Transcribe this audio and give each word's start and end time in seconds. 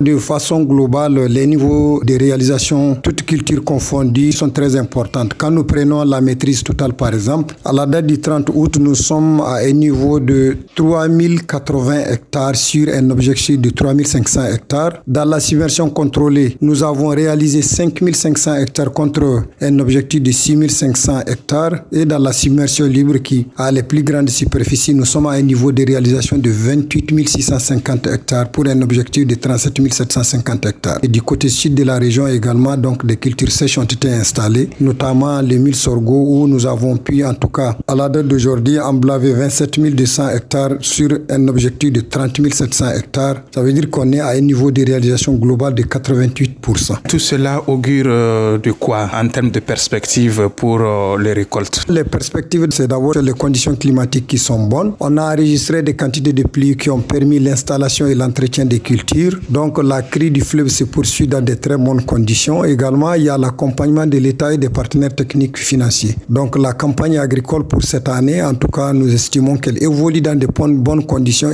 De 0.00 0.16
façon 0.16 0.62
globale, 0.62 1.26
les 1.26 1.44
niveaux 1.44 2.00
de 2.04 2.14
réalisation, 2.14 2.94
toutes 3.02 3.24
cultures 3.24 3.64
confondues, 3.64 4.30
sont 4.30 4.48
très 4.48 4.76
importantes. 4.76 5.34
Quand 5.36 5.50
nous 5.50 5.64
prenons 5.64 6.04
la 6.04 6.20
maîtrise 6.20 6.62
totale, 6.62 6.92
par 6.92 7.12
exemple, 7.12 7.56
à 7.64 7.72
la 7.72 7.84
date 7.84 8.06
du 8.06 8.20
30 8.20 8.48
août, 8.54 8.78
nous 8.78 8.94
sommes 8.94 9.40
à 9.40 9.56
un 9.56 9.72
niveau 9.72 10.20
de 10.20 10.56
3080 10.76 12.12
hectares 12.12 12.54
sur 12.54 12.94
un 12.94 13.10
objectif 13.10 13.60
de 13.60 13.70
3500 13.70 14.44
hectares. 14.44 15.02
Dans 15.04 15.24
la 15.24 15.40
submersion 15.40 15.90
contrôlée, 15.90 16.56
nous 16.60 16.84
avons 16.84 17.08
réalisé 17.08 17.60
5500 17.60 18.54
hectares 18.54 18.92
contre 18.92 19.46
un 19.60 19.78
objectif 19.80 20.22
de 20.22 20.30
6500 20.30 21.22
hectares. 21.26 21.86
Et 21.90 22.04
dans 22.04 22.20
la 22.20 22.32
submersion 22.32 22.86
libre, 22.86 23.16
qui 23.16 23.48
a 23.56 23.72
les 23.72 23.82
plus 23.82 24.04
grandes 24.04 24.30
superficies, 24.30 24.94
nous 24.94 25.04
sommes 25.06 25.26
à 25.26 25.32
un 25.32 25.42
niveau 25.42 25.72
de 25.72 25.84
réalisation 25.84 26.38
de 26.38 26.50
28 26.50 27.28
650 27.28 28.06
hectares 28.06 28.52
pour 28.52 28.68
un 28.68 28.80
objectif 28.80 29.26
de 29.26 29.34
37 29.34 29.87
750 29.92 30.66
hectares. 30.66 30.98
Et 31.02 31.08
du 31.08 31.22
côté 31.22 31.48
sud 31.48 31.74
de 31.74 31.84
la 31.84 31.98
région 31.98 32.26
également, 32.26 32.76
donc 32.76 33.04
des 33.06 33.16
cultures 33.16 33.50
sèches 33.50 33.78
ont 33.78 33.84
été 33.84 34.10
installées, 34.10 34.70
notamment 34.80 35.40
les 35.40 35.58
mille 35.58 35.74
sorgho 35.74 36.24
où 36.28 36.46
nous 36.46 36.66
avons 36.66 36.96
pu, 36.96 37.24
en 37.24 37.34
tout 37.34 37.48
cas, 37.48 37.76
à 37.86 37.94
la 37.94 38.08
date 38.08 38.28
d'aujourd'hui, 38.28 38.78
emblaver 38.80 39.32
27 39.32 39.78
200 39.94 40.28
hectares 40.30 40.76
sur 40.80 41.08
un 41.30 41.48
objectif 41.48 41.92
de 41.92 42.00
30 42.00 42.38
700 42.52 42.90
hectares. 42.96 43.42
Ça 43.54 43.62
veut 43.62 43.72
dire 43.72 43.90
qu'on 43.90 44.12
est 44.12 44.20
à 44.20 44.28
un 44.28 44.40
niveau 44.40 44.70
de 44.70 44.84
réalisation 44.84 45.34
globale 45.34 45.74
de 45.74 45.82
88%. 45.82 46.96
Tout 47.08 47.18
cela 47.18 47.62
augure 47.66 48.06
euh, 48.08 48.58
de 48.58 48.72
quoi 48.72 49.08
en 49.14 49.28
termes 49.28 49.50
de 49.50 49.60
perspectives 49.60 50.48
pour 50.54 50.80
euh, 50.80 51.18
les 51.20 51.32
récoltes? 51.32 51.84
Les 51.88 52.04
perspectives, 52.04 52.66
c'est 52.70 52.88
d'abord 52.88 53.14
les 53.14 53.32
conditions 53.32 53.74
climatiques 53.74 54.26
qui 54.26 54.38
sont 54.38 54.66
bonnes. 54.66 54.92
On 55.00 55.16
a 55.16 55.32
enregistré 55.34 55.82
des 55.82 55.94
quantités 55.94 56.32
de 56.32 56.42
pluie 56.42 56.76
qui 56.76 56.90
ont 56.90 57.00
permis 57.00 57.38
l'installation 57.38 58.06
et 58.06 58.14
l'entretien 58.14 58.64
des 58.64 58.80
cultures. 58.80 59.38
La 59.82 60.02
crise 60.02 60.32
du 60.32 60.40
fleuve 60.40 60.68
se 60.68 60.84
poursuit 60.84 61.28
dans 61.28 61.40
de 61.40 61.54
très 61.54 61.76
bonnes 61.76 62.04
conditions. 62.04 62.64
Également, 62.64 63.14
il 63.14 63.24
y 63.24 63.28
a 63.28 63.38
l'accompagnement 63.38 64.06
de 64.06 64.18
l'État 64.18 64.52
et 64.52 64.58
des 64.58 64.70
partenaires 64.70 65.14
techniques 65.14 65.56
financiers. 65.56 66.16
Donc 66.28 66.58
la 66.58 66.72
campagne 66.72 67.18
agricole 67.18 67.64
pour 67.64 67.82
cette 67.82 68.08
année, 68.08 68.42
en 68.42 68.54
tout 68.54 68.68
cas, 68.68 68.92
nous 68.92 69.12
estimons 69.12 69.56
qu'elle 69.56 69.80
évolue 69.82 70.20
dans 70.20 70.36
de 70.36 70.46
bonnes 70.46 71.06
conditions. 71.06 71.52